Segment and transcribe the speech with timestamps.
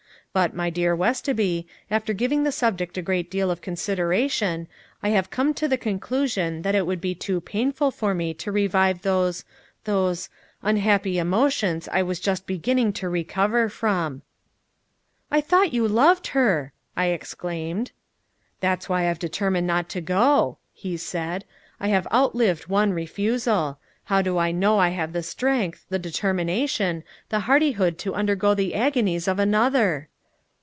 [0.33, 4.69] But, my dear Westoby, after giving the subject a great deal of consideration
[5.03, 8.49] I have come to the conclusion that it would be too painful for me to
[8.49, 9.43] revive those
[9.83, 10.29] those
[10.61, 14.21] unhappy emotions I was just beginning to recover from!"
[15.29, 17.91] "I thought you loved her!" I exclaimed.
[18.61, 21.43] "That's why I've determined not to go," he said.
[21.77, 23.79] "I have outlived one refusal.
[24.05, 28.75] How do I know I have the strength, the determination, the hardihood to undergo the
[28.75, 30.07] agonies of another?"